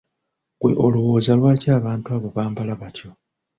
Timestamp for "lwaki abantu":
1.39-2.07